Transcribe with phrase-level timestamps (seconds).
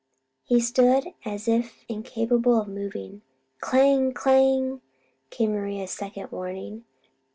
[0.43, 3.21] He stood as if incapable of moving.
[3.59, 4.13] "Clang!
[4.13, 4.81] Clang!"
[5.29, 6.85] came Maria's second warning.